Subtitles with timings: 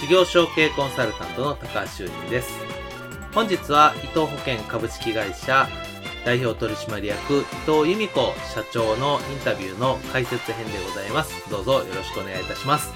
[0.00, 2.58] 事業承継コンサルタントの高橋修人です。
[3.34, 5.68] 本日は伊藤保険株式会社
[6.24, 11.50] 代表取締役伊藤由美子社長のインタビューの解説編でございます。
[11.50, 12.94] どうぞよろしくお願いいたします。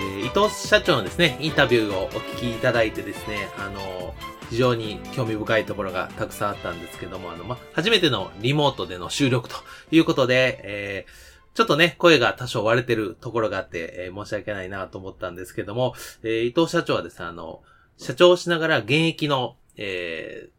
[0.00, 4.14] えー、伊藤社長のですね、インタビューをお聞きいただいてですね、あの
[4.50, 9.54] 非常に興味深いところがたくさんあったんですけども、あの、ま、初めてのリモートでの収録と
[9.92, 11.27] いうことで、えー
[11.58, 15.92] ちょっとね、声が多少割れてるところがあって、えー、申し訳ないなと思ったんですけども、
[16.22, 17.64] えー、伊藤社長はですね、あの、
[17.96, 20.50] 社長をしながら現役の、え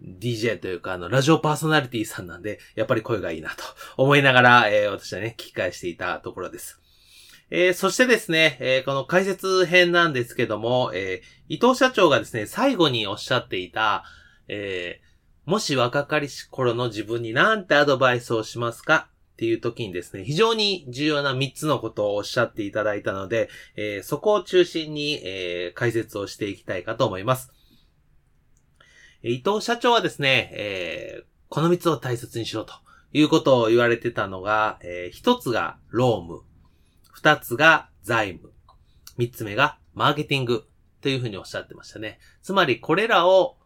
[0.00, 3.64] ー、DJ というか、あの、ラジオパーソナリティさんなんで、やっぱり声がいいなと
[3.96, 6.80] 思いながら、えー、私はね、聞き返していたところです。
[7.50, 14.04] えー、そしてですね、えー、この解説編なんですけども、えー、伊藤社長がですね、最後におっしゃっていた、
[14.46, 15.00] え、
[15.46, 19.08] もし若かりし頃の自分に何てアドバイスをしますか？
[19.38, 27.52] っていう時にですね、非常に重要な3つのことをおっしゃっていただいたので、えー、そこを中心に、えー、解説をしていきたいかと思います。
[29.22, 32.74] 伊藤社長はですね、えー、この3つを大切にしろと
[33.12, 36.40] いうことを言われてたのが、えー、1つがローム、
[37.16, 38.52] 2つが財務、
[39.18, 40.64] 3つ目がマーケティング
[41.00, 42.18] というふうにおっしゃってましたね。
[42.42, 43.56] つまりこれらを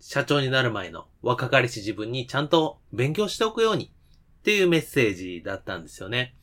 [0.00, 3.92] 社長になる前の若かりし自分にちゃんと勉強しておくように
[4.40, 6.34] っていうメッセージだったんですよね。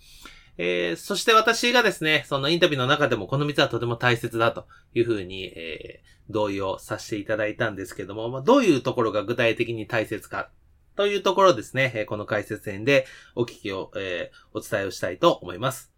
[0.60, 10.50] えー、そして私がですね、そのインタビューの中でもこの3つはとても大切だというふうに、えー、同意をさせていただいたんですけども、まあ、どういうところが具体的に大切か
[10.96, 13.06] というところですね、えー、この解説編で
[13.36, 15.92] お聞きを、えー、お伝えをしたいと思います。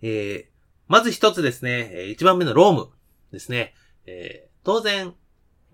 [0.00, 0.44] えー、
[0.86, 2.88] まず一つですね、一番目のローム
[3.30, 3.74] ですね。
[4.06, 5.14] えー、当然、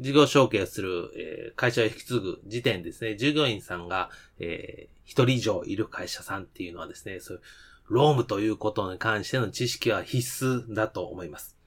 [0.01, 7.43] 事業承継する、えー、会社を引き継ぐ時点ですね、従業員さんが、えー、一人以上いる会社さんっていうのはですね、そういう、
[7.89, 11.59] ロームということに関しての知識は必須だと思います。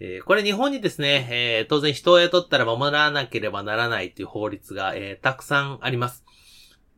[0.00, 6.24] えー、これ日本にですね、えー、当然人を雇ったら守らなければならないという法律が、えー、たくさんあります。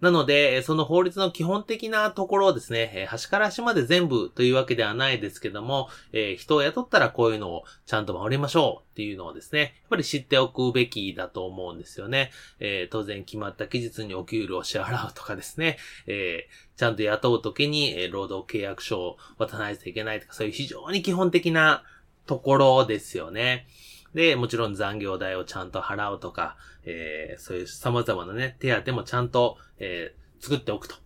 [0.01, 12.31] なので、その法律の基本的なところをですね、端から端まで全部というわけではないですけども、えー、人を雇ったらこういうのをちゃんと守りましょうっていうのをですね、やっぱり知っておくべきだと思うんですよね。
[12.61, 21.83] えー、当然決まった期日にお給料を支払うとかですね、えー、ちゃんと雇うときに、労働契約書を渡さないといけないとか、そういう非常に基本的な
[22.27, 23.67] ところですよね。
[24.15, 30.97] で、もちろん残業代をちゃんと払うとか、えー、そういう様々なね、手当もちゃんと、えー、作っておくと。
[30.97, 30.99] っ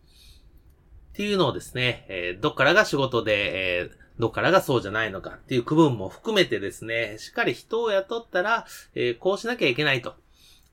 [1.16, 10.14] ていうのをですね、えー、どっからが仕事で、えー、どっからがそうじゃないのかっていう区分も含めてですね、しっかり人を雇ったら、えー、こうしなきゃいけないと。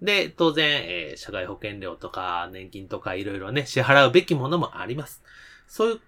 [0.01, 5.21] で、当然、えー、社会保険料とか年金とかいろいろね、支払うべきものもあります。
[5.67, 5.99] そういう、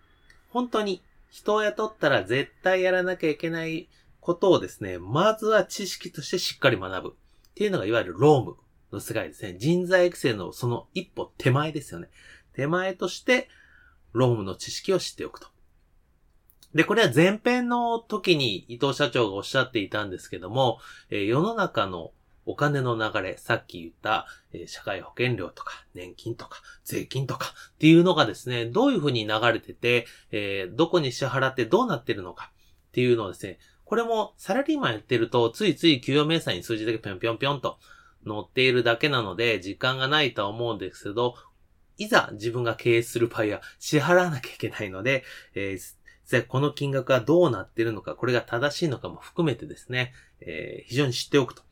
[0.50, 3.88] 本当に人を雇ったら絶対やらなきゃいけない
[4.24, 7.10] ことをですね、まずは知識としてしっかり学ぶ。
[7.10, 7.14] っ
[7.56, 8.56] ていうのがいわゆるローム
[8.92, 9.56] の世界ですね。
[9.60, 12.10] 人材育成のその一歩手前ですよね。
[12.54, 13.50] 手前として、
[14.14, 15.48] ロームの知識を知っておくと。
[16.74, 20.80] で、これは前編の時に伊藤社長がおっしゃっていたんですけども、
[21.10, 22.12] え、世の中の
[22.46, 32.52] お金の流れ、さっき言った、え、社会保険料とか、年金とか、税金とかっていうのがですね、どういうふうに流れてて、え、どこに支払ってどうなってるのか
[32.90, 37.78] っていうのをですね、これもサラリーマンやってると、ついつい給与明細に数字だけぴょんぴょんぴょんと
[38.26, 41.36] 載っているだけなので、時間がないとは思うんですけど、
[41.98, 51.64] いざ自分が経営する場合は支払わなきゃいけないので、えー、この金額はどうなっているのか、これが正しいのかも含めてですね、えー、非常に知っておくと。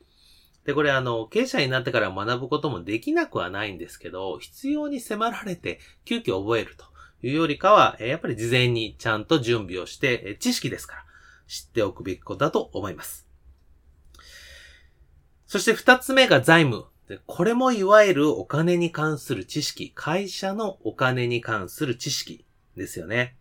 [0.64, 6.84] で、これあの、経営者になってから学ぶこともできなくはないんですけど、必要に迫られて急遽覚えると
[7.26, 11.04] いうよりかは、やっぱり事前にちゃんと準備をして、知識ですから、
[11.52, 13.28] 知っておくべきことだと思います。
[15.46, 16.86] そして二つ目が財務。
[17.26, 19.92] これもいわゆるお金に関する知識。
[19.94, 23.36] 会社のお金に関する知識ですよね。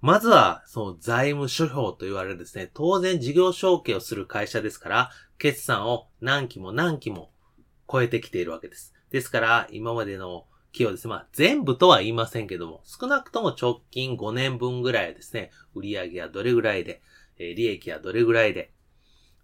[0.00, 7.30] まずは、その財務諸表と言われるですね、当然事業承継をする会社ですから、決算を何期も何期も
[7.90, 8.94] 超えてきているわけです。
[9.10, 10.46] ですから、今までの
[10.78, 17.02] 企業ですね、まあ全部とは言いませんけども、少なくとも直近5年分ぐらいですね、売上はどれぐらいで、
[17.38, 18.70] え利益はどれぐらいで、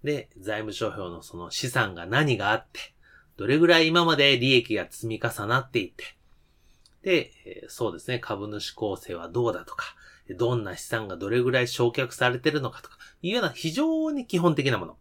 [0.04, 2.94] で、財務諸表のその資産が何があって、
[3.36, 6.04] どれぐらい今まで利益が積み重なっていって、
[7.02, 9.96] で、えそうですね、株主構成はどうだとか、
[10.38, 14.96] どんな資産がどれぐらい焼却されてるのかとか、いうような非常に基本的なもの。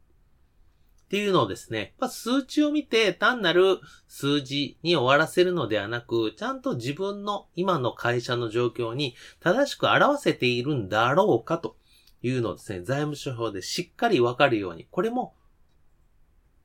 [1.14, 11.78] っていうのをですね、まあ、数値を見て単なる数字に終わらせるのではなく、ちゃんと自分の今の会社の状況に正しく表せているんだろうかと
[12.24, 15.36] いうのをですね、財務諸表でしっかりわかるように、これも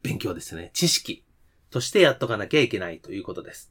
[0.02, 0.70] 勉強ですね。
[0.72, 1.26] 知識
[1.68, 3.70] としてやっとかなきゃいけないということです。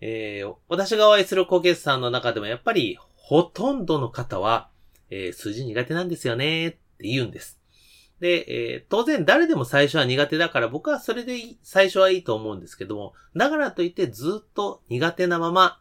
[0.00, 4.68] えー、私がお会いする高決さんの中でもやっぱりほとんどの方は、
[5.10, 7.63] えー、数字苦手なんですよねって言うんです。
[8.20, 15.80] で、えー、当然誰でも最初は苦手だから僕はそれで最初はいいと思うんですけども、だからといってずっと苦手なまま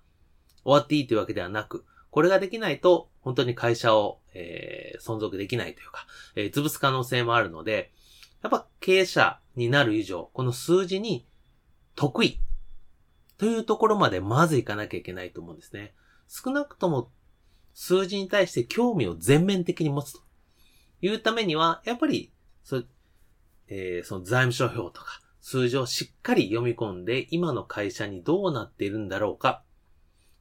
[0.63, 7.91] 終わっていいというわけではなく、これができないと本当に会社を、えー、存続できないというか、えー、潰す可能性もあるので、
[8.41, 11.25] やっぱ経営者になる以上、この数字に
[11.95, 12.39] 得意
[13.37, 15.93] というところまでまずいかなきゃいけないと思うんですね。
[16.27, 17.09] 少なくとも
[17.73, 20.22] 数字に対して興味を全面的に持つと
[21.03, 22.31] いうためには、やっぱり、
[22.63, 22.81] そ、
[23.67, 29.63] えー、その財務諸表とか数字をしっかり読み込んで、今の会社にどうなっているんだろうか。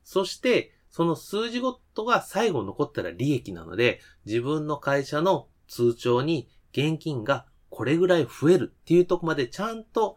[0.05, 10.17] そして、その数字ごとが最後残ったら利益なので、自分の会社の通帳に現金がこれぐらい増えるっていうとこまでちゃんと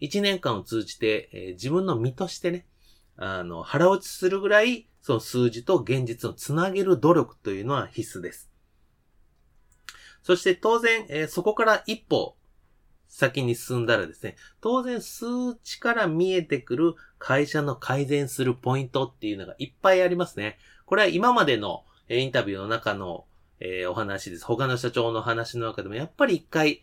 [0.00, 2.66] 1年間を通じて、えー、自分の身としてね、
[3.16, 8.49] あの、腹落ちするぐらいその数字と現実をつなげる努力というのは必須です。
[10.22, 12.36] そして当然、えー、そこから一歩
[13.08, 15.24] 先に進んだらですね、当然数
[15.62, 20.58] 値から見えてくる会社の改善するポイントっていうのがいっぱいありますね。
[20.86, 23.24] これは今までのインタビューの中の、
[23.58, 24.44] えー、お話です。
[24.44, 26.82] 他の社長の話の中でもやっぱり一回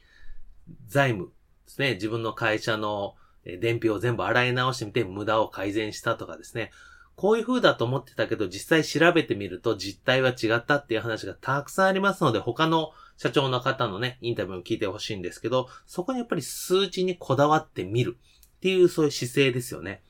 [0.88, 1.32] 財務
[1.66, 3.16] ですね、自分の会社の
[3.62, 6.72] 伝票を全部洗い直してみて無駄を改善したとかですね、
[7.16, 18.18] こういう風だと思ってたけど、実際調べてみると実態は違ったっていう話がたくさんありますので、他の社長の方のね、インタビューを聞いてほしいんですけど、そこにやっぱり数値にこだわってみる
[18.58, 20.02] っていうそういう姿勢ですよね。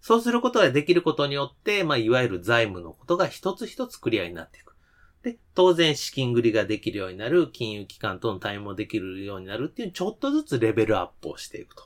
[0.00, 4.74] そうすることができることによって、まあ、いわゆる財務のことが一つ一つクリアになっていく。
[5.22, 11.84] で、当然資金繰りができるようになる、金融機関との対応もできるようになるっていう、ちょっとずつレベルアップをしていくと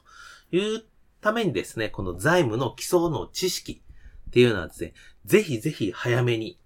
[0.50, 0.84] いう
[1.20, 3.82] ためにですね、この財務の基礎の知識
[4.28, 4.94] っていうのはですね、
[5.24, 6.58] ぜひぜひ早めに、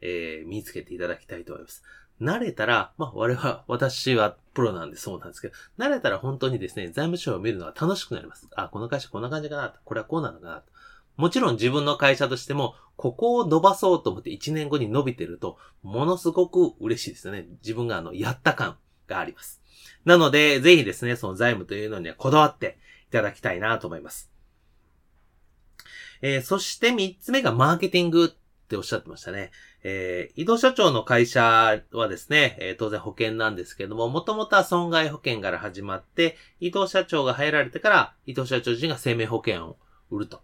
[0.00, 1.82] えー、身につけていただきたいと思います。
[2.20, 8.48] 慣れたら、まあ、我々、私はプロなんでそうなんですけど、慣れたら本当にですね、財務省を見るのが楽しくなります。
[8.54, 10.62] あ、この会社こんな感じかなこれはこうなのかな
[11.16, 17.46] もちろん自分の会社としても、ここを伸ばそうと思って1年後に伸びてると、ものすごく嬉しいですよね。
[17.62, 19.60] 自分があの、やった感があります。
[20.04, 22.78] なので、ぜひですね、その財務というのにはこだわって
[23.08, 24.30] い、ただきたいなと思います。
[26.20, 28.34] えー、そして三つ目がマーケティング
[28.74, 29.50] っておっしゃってましたね。
[29.84, 39.78] えー、移動社長の会社はですね、えー、当然保険なんですけども、もともとは損害保険から始まって、移動社長が入られてから、移動社長自身が生命保険を
[40.10, 40.42] 売ると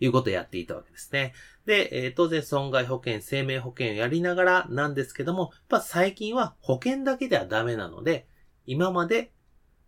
[0.00, 1.34] いうことをやっていたわけですね。
[1.66, 8.26] で、えー、当然損害保険、生命保険をやりながらなんですけども、やっぱ最近は保険だけではダメなので、
[8.66, 9.32] 今まで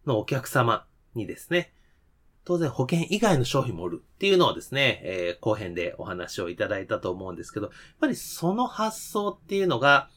[0.07, 1.73] のお客様にですね、
[2.45, 10.09] 当然保険以外の商品も売るっていうのをですね、えー、後編でお話をいただいたと思うんですけど、やっぱりその発想っていうのが、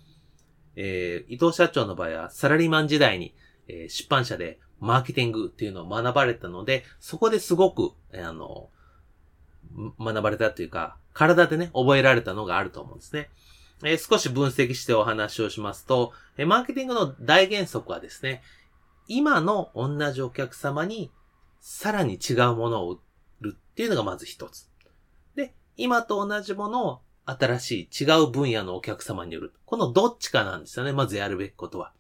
[0.75, 3.36] えー、伊藤社長の場合はサラリーマン時代に、
[3.67, 8.70] えー、出版社でマーケティングっていうのを学ばれたので、そこですごく、えー、あの、
[10.00, 13.29] 学ばれたというか、体でね、覚えられたのがあると思うんですね。
[13.84, 18.41] えー、少し分析してお話をしますと、えー、マーケティングの大原則はですね、
[19.08, 21.12] 今の同じお客様に
[21.67, 23.00] さらに違うものを売
[23.41, 24.69] るっていうのがまず一つ。
[25.34, 29.53] で、今と同じものを新しい違う分野のお客様に売る。
[29.65, 30.91] このどっちかなんですよね。
[30.91, 31.91] まずやるべきことは。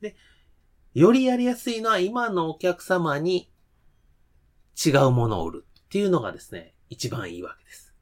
[0.00, 0.16] で、
[0.94, 3.48] よりやりやすいのは今のお客様に
[4.84, 7.94] 違うものを売るっていうのがですね、一番いいわけです。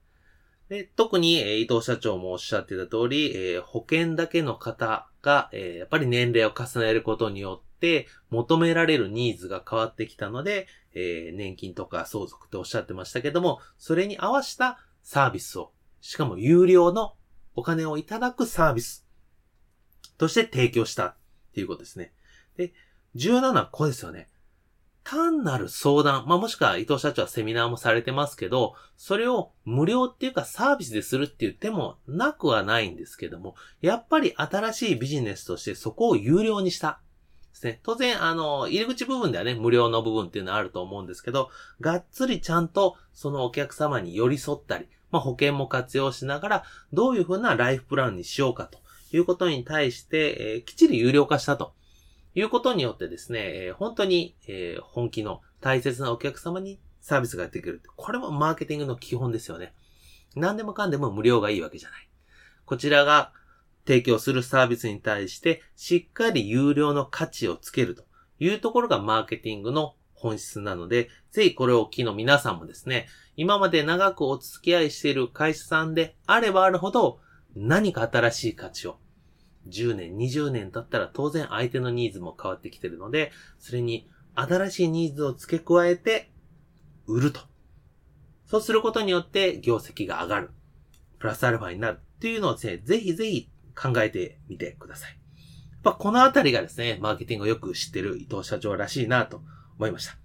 [0.71, 15.73] で特に、えー伊藤社長もおっしゃってた通り、えー保険だけの方が、えーやっぱり年齢を重ねることによって求められるニーズが変わってきたので、えー年金とか相続っておっしゃってましたけども、それに合わせたサービスを、
[16.03, 17.15] しかも有料の
[17.55, 19.07] お金をいただくサービス
[20.19, 21.17] として提供したっ
[21.55, 22.13] ていうことですね。
[22.59, 22.75] で、
[23.15, 24.29] 重要なのはここですよね。
[25.03, 37.01] 単なる相談、まあ、もしくは伊藤社長はセミナーもされてますけど、それを無料っていうかサービスでするっていう手もなくはないんですけども、やっぱり新しいビジネスとしてそこを有料にした。
[37.51, 37.81] ですね。
[37.83, 48.79] 当然、あの、入り口部分ではね、無料の部分っていうのはあると思うんですけど、がっつりちゃんとそのお客様に寄り添ったり、まあ、保険も活用しながら、どういうふうなライフプランにしようかと
[49.13, 51.75] いうことに対して、えーきっちり有料化したと。
[52.37, 57.83] いうことによってですね、えー本当に、えー本気の大切なお客様にサービスがやってくる。
[57.97, 59.75] これもマーケティングの基本ですよね。
[60.37, 62.09] 何でもかんでも無料がいいわけじゃない。
[62.65, 63.33] こちらが
[63.87, 68.05] 提供するサービスに対して、しっかり有料の価値をつけると
[68.39, 77.21] いうところがマーケティングの本質なので、ぜひこれを機の皆さんもですね、今まで長くお付き合いしている会社さんであればあるほど、
[77.57, 78.99] 何か新しい価値を
[79.69, 86.31] 10年、20年経ったら当然相手のニーズも変わってきているので、それに新しいニーズを付け加えて
[87.07, 87.41] 売ると。
[88.47, 90.51] そうすることによって業績が上がる。
[91.19, 93.49] プラスアルファになるっていうのを、ぜひぜひ
[93.81, 95.11] 考えてみてください。
[95.11, 95.17] や
[95.79, 99.43] っぱこのあたりがですね、マーケティングをよく知ってる伊藤社長らしいなと
[99.79, 100.17] 思いました。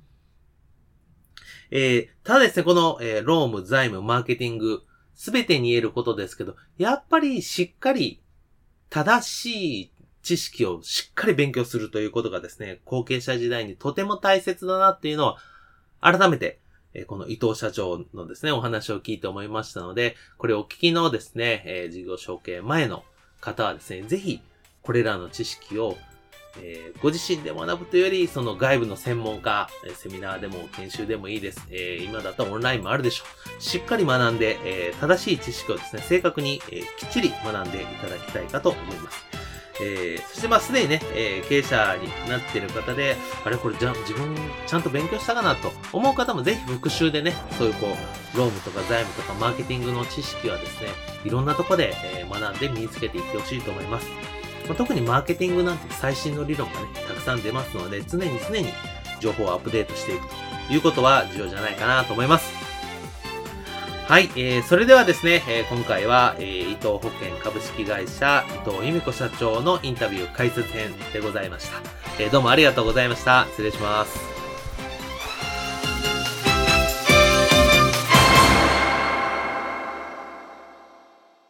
[1.72, 4.84] えー、ただですね、この、えー、ローム、財務、マーケティング、
[5.14, 8.22] すべてに言えることですけど、やっぱりしっかり
[8.90, 15.38] 正しい知識をしっかり勉強するということがですね、後継者時代にとても大切だなっていうのは、
[16.02, 16.60] 改めて、
[16.94, 23.04] えこの伊藤社長のですね、お話を聞いて思いましたので、これお聞きのですね、え事業承継前の
[23.46, 24.42] 方はですね、ぜひ、
[24.82, 25.98] これらの知識を、
[26.60, 31.62] えーご自身で学ぶというより、その外部の専門家、セミナーでも研修でもいいです。
[31.70, 33.26] えー今だとオンラインもあるでしょ
[33.60, 33.62] う。
[33.62, 39.35] しっかり学んで、えー正しい知識をですね、正確に、えきっちり学んでいただきたいかと思います。
[39.82, 47.88] えーそしてまあすでにね、えー経営者になっている方で、あれこれじゃ自分ちゃんと勉強したかなと思う方もぜひ復習でね、そういうこ
[48.34, 50.90] う、ロームとか財務とかマーケティングの知識はですね、
[51.26, 54.08] いろんなとこで、えー学んで身につけていってほしいと思います。
[54.68, 58.74] まあ特にマーケティングなんて最新の理論がね、たくさん出ますので、常に常に
[59.20, 60.26] 情報をアップデートしていく
[60.68, 62.65] ということは重要じゃないかなと思います。
[64.08, 71.82] はい、えー、それではですね、えー今回は、えー伊藤保険株式会社伊藤由美子社長のインタビュー解説編でございました。
[72.20, 73.48] えーどうもありがとうございました。
[73.50, 74.35] 失礼します。